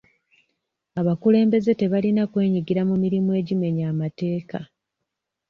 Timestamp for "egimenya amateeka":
3.39-4.57